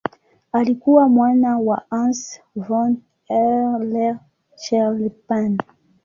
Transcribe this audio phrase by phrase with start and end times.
[0.51, 2.97] Alikuwa mwana wa Hans von
[3.29, 5.57] Euler-Chelpin.